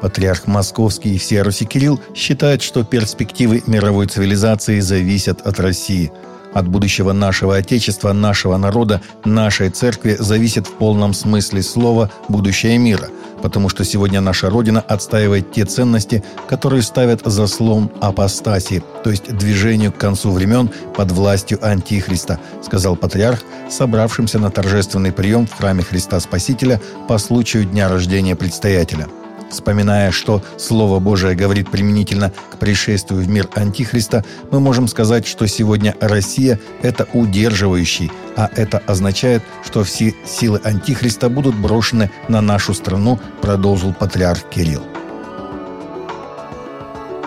Патриарх 0.00 0.46
Московский 0.46 1.14
и 1.14 1.18
всея 1.18 1.44
Руси 1.44 1.64
Кирилл 1.64 2.00
считает, 2.14 2.62
что 2.62 2.84
перспективы 2.84 3.62
мировой 3.66 4.06
цивилизации 4.06 4.80
зависят 4.80 5.46
от 5.46 5.60
России. 5.60 6.12
От 6.54 6.68
будущего 6.68 7.12
нашего 7.12 7.56
Отечества, 7.56 8.14
нашего 8.14 8.56
народа, 8.56 9.02
нашей 9.26 9.68
церкви 9.68 10.16
зависит 10.18 10.66
в 10.66 10.72
полном 10.72 11.12
смысле 11.12 11.62
слова 11.62 12.10
будущее 12.28 12.78
мира, 12.78 13.10
потому 13.42 13.68
что 13.68 13.84
сегодня 13.84 14.22
наша 14.22 14.48
Родина 14.48 14.80
отстаивает 14.80 15.52
те 15.52 15.66
ценности, 15.66 16.24
которые 16.48 16.80
ставят 16.80 17.20
заслон 17.26 17.90
апостасии, 18.00 18.82
то 19.04 19.10
есть 19.10 19.36
движению 19.36 19.92
к 19.92 19.98
концу 19.98 20.30
времен 20.30 20.70
под 20.94 21.12
властью 21.12 21.58
Антихриста, 21.60 22.40
сказал 22.64 22.96
патриарх, 22.96 23.42
собравшимся 23.68 24.38
на 24.38 24.50
торжественный 24.50 25.12
прием 25.12 25.46
в 25.46 25.52
храме 25.52 25.82
Христа 25.82 26.18
Спасителя 26.20 26.80
по 27.06 27.18
случаю 27.18 27.66
дня 27.66 27.90
рождения 27.90 28.34
предстоятеля– 28.34 29.08
Вспоминая, 29.50 30.10
что 30.10 30.42
Слово 30.58 30.98
Божие 30.98 31.34
говорит 31.34 31.70
применительно 31.70 32.32
к 32.50 32.58
пришествию 32.58 33.22
в 33.22 33.28
мир 33.28 33.48
Антихриста, 33.54 34.24
мы 34.50 34.60
можем 34.60 34.88
сказать, 34.88 35.26
что 35.26 35.46
сегодня 35.46 35.94
Россия– 36.00 36.58
это 36.82 37.06
удерживающий, 37.12 38.10
а 38.36 38.50
это 38.54 38.78
означает, 38.86 39.42
что 39.64 39.84
все 39.84 40.14
силы 40.24 40.60
Антихриста 40.64 41.28
будут 41.28 41.54
брошены 41.54 42.10
на 42.28 42.40
нашу 42.40 42.74
страну, 42.74 43.20
продолжил 43.40 43.94
патриарх 43.94 44.48
Кирилл. 44.50 44.82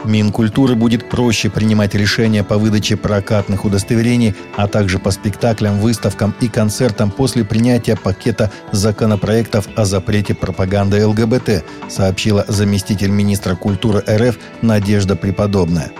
Минкультуры 0.09 0.73
будет 0.73 1.07
проще 1.07 1.51
принимать 1.51 1.93
решения 1.93 2.43
по 2.43 2.57
выдаче 2.57 2.97
прокатных 2.97 3.63
удостоверений, 3.63 4.33
а 4.57 4.67
также 4.67 4.97
по 4.97 5.11
спектаклям, 5.11 5.77
выставкам 5.77 6.33
и 6.41 6.47
концертам 6.47 7.11
после 7.11 7.45
принятия 7.45 7.95
пакета 7.95 8.51
законопроектов 8.71 9.67
о 9.75 9.85
запрете 9.85 10.33
пропаганды 10.33 11.05
ЛГБТ, 11.05 11.63
сообщила 11.89 12.43
заместитель 12.47 13.11
министра 13.11 13.53
культуры 13.53 14.03
РФ 14.07 14.39
Надежда 14.63 15.15
Преподобная. 15.15 15.91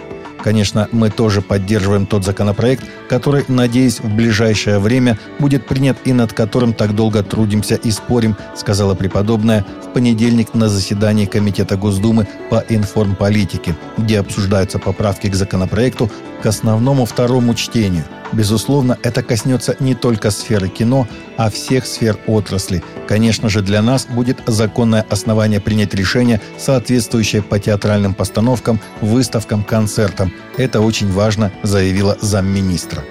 Конечно, 0.44 0.88
мы 0.92 1.10
тоже 1.10 1.42
поддерживаем 1.42 2.06
тот 2.06 2.24
законопроект, 2.24 2.86
который, 3.10 3.44
надеюсь, 3.48 4.00
в 4.00 4.14
ближайшее 4.14 4.80
время 4.80 5.18
будет 5.38 5.68
принят 5.68 5.98
и 6.06 6.14
над 6.14 6.34
которым 6.34 6.74
так 6.74 6.96
долго 6.96 7.24
трудимся 7.24 7.76
и 7.76 7.92
спорим, 7.92 8.38
сказала 8.56 8.96
преподобная 8.96 9.66
в 9.84 9.92
понедельник 9.94 10.54
на 10.54 10.70
заседании 10.70 11.26
Комитета 11.26 11.76
Госдумы 11.76 12.28
по 12.50 12.64
информполитике, 12.70 13.76
где 13.98 14.20
обсуждаются 14.20 14.80
поправки 14.80 15.28
к 15.28 15.36
законопроекту 15.36 16.10
к 16.42 16.46
основному 16.46 17.06
второму 17.06 17.56
чтению– 17.56 18.06
Безусловно, 18.32 18.98
это 19.02 19.24
коснется 19.24 19.76
не 19.80 19.96
только 19.96 20.30
сферы 20.30 20.70
кино, 20.70 21.08
а 21.38 21.50
всех 21.50 21.86
сфер 21.86 22.18
отрасли. 22.28 22.84
Конечно 23.08 23.50
же, 23.50 23.62
для 23.62 23.82
нас 23.82 24.06
будет 24.06 24.42
законное 24.46 25.06
основание 25.10 25.60
принять 25.60 25.94
решение, 25.94 26.40
соответствующее 26.58 27.42
по 27.42 27.60
театральным 27.60 28.14
постановкам, 28.14 28.80
выставкам, 29.02 29.64
концертам. 29.64 30.32
Это 30.58 30.82
очень 30.82 31.12
важно, 31.12 31.52
заявила 31.64 32.18
замминистра. 32.22 33.04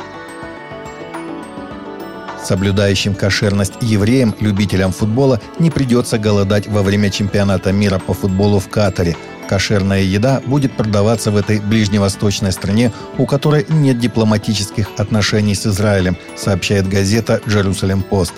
Соблюдающим 2.45 3.15
кошерность 3.15 3.75
евреям, 3.81 4.35
любителям 4.41 4.93
футбола, 4.93 5.41
не 5.59 5.71
придется 5.71 6.19
голодать 6.19 6.69
во 6.69 6.83
время 6.83 7.11
чемпионата 7.11 7.73
мира 7.73 7.99
по 7.99 8.15
футболу 8.15 8.61
в 8.61 8.69
Катаре– 8.69 9.17
Кошерная 9.49 10.03
еда 10.03 10.43
будет 10.45 10.73
продаваться 10.73 11.31
в 11.31 11.37
этой 11.37 11.59
ближневосточной 11.61 12.53
стране, 12.53 12.93
у 13.17 13.25
которой 13.25 13.65
нет 13.71 13.99
дипломатических 13.99 14.89
отношений 14.99 15.55
с 15.55 15.67
Израилем, 15.67 16.19
сообщает 16.37 16.87
газета 16.87 17.41
«Джерусалем 17.49 18.03
Пост». 18.03 18.35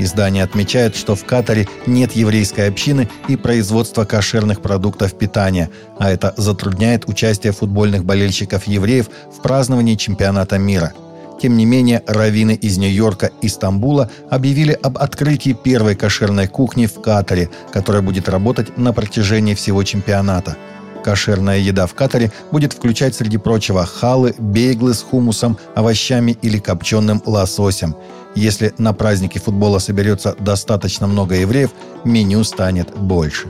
Издание 0.00 0.44
отмечает, 0.44 0.96
что 0.96 1.14
в 1.14 1.24
Катаре 1.24 1.68
нет 1.86 2.12
еврейской 2.12 2.68
общины 2.68 3.08
и 3.28 3.36
производства 3.36 4.04
кошерных 4.04 4.60
продуктов 4.60 5.16
питания, 5.16 5.70
а 5.98 6.10
это 6.10 6.34
затрудняет 6.36 7.08
участие 7.08 7.52
футбольных 7.52 8.04
болельщиков-евреев 8.04 9.08
в 9.36 9.40
праздновании 9.40 9.94
чемпионата 9.94 10.58
мира– 10.58 10.92
тем 11.40 11.56
не 11.56 11.64
менее, 11.64 12.02
раввины 12.06 12.54
из 12.54 12.78
Нью-Йорка 12.78 13.30
и 13.40 13.48
Стамбула 13.48 14.10
объявили 14.30 14.78
об 14.82 14.98
открытии 14.98 15.52
первой 15.52 15.94
кошерной 15.94 16.48
кухни 16.48 16.86
в 16.86 17.00
Катаре, 17.00 17.48
которая 17.72 18.02
будет 18.02 18.28
работать 18.28 18.76
на 18.76 18.92
протяжении 18.92 19.54
всего 19.54 19.82
чемпионата. 19.84 20.56
Кошерная 21.04 21.58
еда 21.58 21.86
в 21.86 21.94
Катаре 21.94 22.32
будет 22.50 22.72
включать, 22.72 23.14
среди 23.14 23.38
прочего, 23.38 23.86
халы, 23.86 24.34
бейглы 24.38 24.94
с 24.94 25.02
хумусом, 25.02 25.56
овощами 25.74 26.36
или 26.42 26.58
копченым 26.58 27.22
лососем. 27.24 27.94
Если 28.34 28.74
на 28.78 28.92
празднике 28.92 29.40
футбола 29.40 29.78
соберется 29.78 30.36
достаточно 30.38 31.06
много 31.06 31.36
евреев, 31.36 31.70
меню 32.04 32.44
станет 32.44 32.96
больше. 32.96 33.48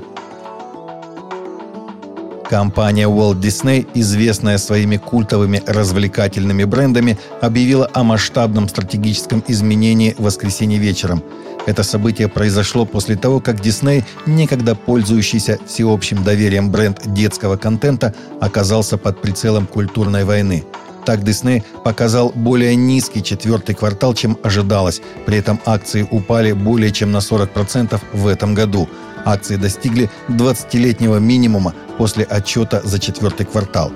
Компания 2.48 3.06
Walt 3.06 3.40
Disney, 3.40 3.86
известная 3.92 4.56
своими 4.56 4.96
культовыми 4.96 5.62
развлекательными 5.66 6.64
брендами, 6.64 7.18
объявила 7.42 7.90
о 7.92 8.04
масштабном 8.04 8.68
стратегическом 8.68 9.44
изменении 9.48 10.14
в 10.16 10.22
воскресенье 10.22 10.78
вечером. 10.78 11.22
Это 11.66 11.82
событие 11.82 12.26
произошло 12.28 12.86
после 12.86 13.16
того, 13.16 13.40
как 13.40 13.56
Disney, 13.56 14.02
некогда 14.24 14.74
пользующийся 14.74 15.58
всеобщим 15.66 16.24
доверием 16.24 16.70
бренд 16.70 17.02
детского 17.04 17.58
контента, 17.58 18.14
оказался 18.40 18.96
под 18.96 19.20
прицелом 19.20 19.66
культурной 19.66 20.24
войны. 20.24 20.64
Так 21.04 21.20
Disney 21.20 21.62
показал 21.84 22.32
более 22.34 22.74
низкий 22.76 23.22
четвертый 23.22 23.74
квартал, 23.74 24.14
чем 24.14 24.38
ожидалось. 24.42 25.02
При 25.26 25.36
этом 25.36 25.60
акции 25.66 26.08
упали 26.10 26.52
более 26.52 26.92
чем 26.92 27.12
на 27.12 27.18
40% 27.18 28.00
в 28.14 28.26
этом 28.26 28.54
году– 28.54 28.88
Акции 29.28 29.56
достигли 29.56 30.10
20-летнего 30.28 31.18
минимума 31.18 31.74
после 31.98 32.24
отчета 32.24 32.80
за 32.82 32.98
четвертый 32.98 33.44
квартал. 33.44 33.92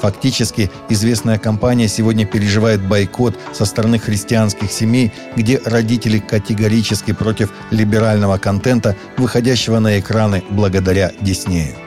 Фактически, 0.00 0.70
известная 0.88 1.38
компания 1.38 1.88
сегодня 1.88 2.24
переживает 2.24 2.86
бойкот 2.86 3.36
со 3.52 3.64
стороны 3.64 3.98
христианских 3.98 4.70
семей, 4.70 5.12
где 5.34 5.60
родители 5.64 6.18
категорически 6.18 7.12
против 7.12 7.50
либерального 7.70 8.38
контента, 8.38 8.94
выходящего 9.16 9.80
на 9.80 9.98
экраны 9.98 10.44
благодаря 10.50 11.12
Диснею. 11.20 11.85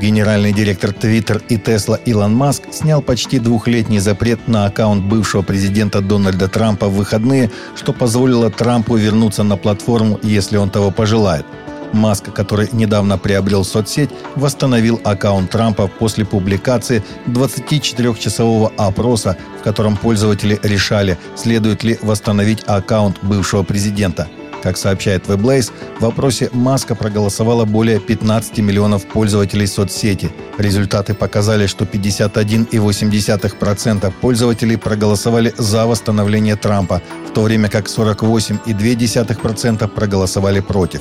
Генеральный 0.00 0.54
директор 0.54 0.90
Twitter 0.90 1.42
и 1.50 1.56
Tesla 1.56 2.00
Илон 2.06 2.34
Маск 2.34 2.62
снял 2.72 3.02
почти 3.02 3.38
двухлетний 3.38 3.98
запрет 3.98 4.48
на 4.48 4.64
аккаунт 4.64 5.04
бывшего 5.04 5.42
президента 5.42 6.00
Дональда 6.00 6.48
Трампа 6.48 6.88
в 6.88 6.94
выходные, 6.94 7.50
что 7.76 7.92
позволило 7.92 8.50
Трампу 8.50 8.96
вернуться 8.96 9.42
на 9.42 9.58
платформу, 9.58 10.18
если 10.22 10.56
он 10.56 10.70
того 10.70 10.90
пожелает. 10.90 11.44
Маск, 11.92 12.32
который 12.32 12.70
недавно 12.72 13.18
приобрел 13.18 13.62
соцсеть, 13.62 14.08
восстановил 14.36 14.98
аккаунт 15.04 15.50
Трампа 15.50 15.86
после 15.86 16.24
публикации 16.24 17.04
24-часового 17.26 18.72
опроса, 18.78 19.36
в 19.60 19.62
котором 19.62 19.98
пользователи 19.98 20.58
решали, 20.62 21.18
следует 21.36 21.84
ли 21.84 21.98
восстановить 22.00 22.64
аккаунт 22.66 23.18
бывшего 23.22 23.64
президента– 23.64 24.28
как 24.62 24.76
сообщает 24.76 25.26
WebLace, 25.26 25.72
в 25.98 26.02
вопросе 26.02 26.50
Маска 26.52 26.94
проголосовало 26.94 27.64
более 27.64 27.98
15 28.00 28.58
миллионов 28.58 29.06
пользователей 29.06 29.66
соцсети. 29.66 30.30
Результаты 30.58 31.14
показали, 31.14 31.66
что 31.66 31.84
51,8% 31.84 34.12
пользователей 34.20 34.76
проголосовали 34.76 35.54
за 35.56 35.86
восстановление 35.86 36.56
Трампа, 36.56 37.00
в 37.28 37.32
то 37.32 37.42
время 37.42 37.68
как 37.68 37.86
48,2% 37.86 39.88
проголосовали 39.88 40.60
против. 40.60 41.00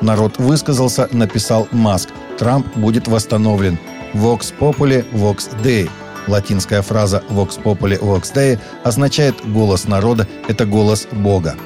Народ 0.00 0.38
высказался, 0.38 1.08
написал 1.12 1.68
Маск. 1.72 2.10
Трамп 2.38 2.66
будет 2.76 3.08
восстановлен. 3.08 3.78
Vox 4.14 4.54
Populi, 4.58 5.04
Vox 5.12 5.48
Dei. 5.62 5.90
Латинская 6.28 6.82
фраза 6.82 7.22
Vox 7.30 7.60
Populi, 7.62 7.98
Vox 7.98 8.34
Dei 8.34 8.58
означает 8.84 9.34
«голос 9.46 9.88
народа»– 9.88 10.26
это 10.48 10.66
голос 10.66 11.08
Бога. 11.10 11.56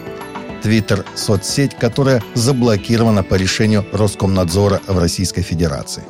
Твиттер– 0.62 1.04
соцсеть, 1.16 1.74
которая 1.74 2.22
заблокирована 2.34 3.22
по 3.22 3.34
решению 3.34 3.84
Роскомнадзора 3.92 4.80
в 4.86 4.98
Российской 4.98 5.42
Федерации. 5.42 6.04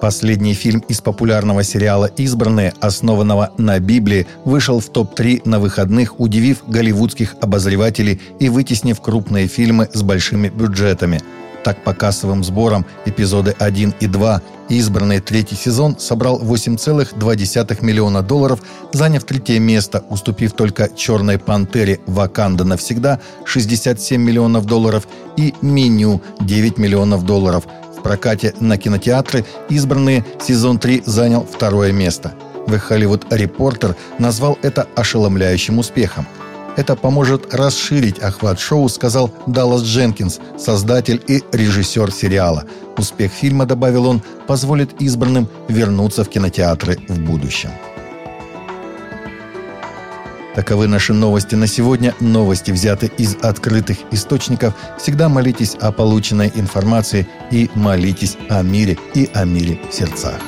Последний 0.00 0.54
фильм 0.54 0.80
из 0.88 1.00
популярного 1.00 1.62
сериала 1.62 2.06
«Избранные», 2.16 2.74
основанного 2.80 3.52
на 3.56 3.78
Библии, 3.78 4.26
вышел 4.44 4.80
в 4.80 4.88
топ-3 4.88 5.42
на 5.48 5.58
выходных, 5.58 6.20
удивив 6.20 6.62
голливудских 6.66 7.36
обозревателей 7.40 8.20
и 8.38 8.48
вытеснив 8.48 9.00
крупные 9.00 9.46
фильмы 9.46 9.88
с 9.92 10.02
большими 10.02 10.48
бюджетами– 10.48 11.22
так, 11.64 11.82
по 11.82 11.94
кассовым 11.94 12.44
сборам 12.44 12.86
эпизоды 13.06 13.56
1 13.58 13.94
и 13.98 14.06
2 14.06 14.42
избранный 14.68 15.20
третий 15.20 15.56
сезон 15.56 15.98
собрал 15.98 16.40
8,2 16.40 17.84
миллиона 17.84 18.22
долларов, 18.22 18.60
заняв 18.92 19.24
третье 19.24 19.58
место, 19.58 20.04
уступив 20.10 20.52
только 20.52 20.88
«Черной 20.94 21.38
пантере» 21.38 22.00
«Ваканда 22.06 22.64
навсегда» 22.64 23.18
67 23.44 24.22
миллионов 24.22 24.66
долларов 24.66 25.08
и 25.36 25.54
«Меню» 25.60 26.22
9 26.40 26.78
миллионов 26.78 27.24
долларов. 27.24 27.64
В 27.98 28.02
прокате 28.02 28.54
на 28.60 28.76
кинотеатры 28.76 29.44
избранные 29.70 30.24
сезон 30.40 30.78
3 30.78 31.02
занял 31.06 31.46
второе 31.50 31.92
место. 31.92 32.34
The 32.66 32.80
Hollywood 32.88 33.28
Reporter 33.28 33.94
назвал 34.18 34.58
это 34.62 34.86
ошеломляющим 34.94 35.78
успехом– 35.78 36.26
Это 36.76 36.96
поможет 36.96 37.54
расширить 37.54 38.18
охват 38.18 38.58
шоу, 38.58 38.88
сказал 38.88 39.32
Даллас 39.46 39.82
Дженкинс, 39.82 40.40
создатель 40.58 41.22
и 41.26 41.42
режиссер 41.52 42.10
сериала. 42.10 42.64
Успех 42.96 43.32
фильма, 43.32 43.66
добавил 43.66 44.06
он, 44.06 44.22
позволит 44.46 45.00
избранным 45.00 45.48
вернуться 45.68 46.24
в 46.24 46.28
кинотеатры 46.28 46.98
в 47.08 47.20
будущем. 47.20 47.70
Таковы 50.54 50.86
наши 50.86 51.12
новости 51.12 51.56
на 51.56 51.66
сегодня. 51.66 52.14
Новости 52.20 52.70
взяты 52.70 53.10
из 53.18 53.36
открытых 53.42 53.98
источников. 54.12 54.74
Всегда 54.98 55.28
молитесь 55.28 55.74
о 55.80 55.90
полученной 55.90 56.52
информации 56.54 57.26
и 57.50 57.68
молитесь 57.74 58.36
о 58.48 58.62
мире 58.62 58.96
и 59.14 59.28
о 59.34 59.44
мире 59.44 59.80
в 59.90 59.92
сердцах. 59.92 60.40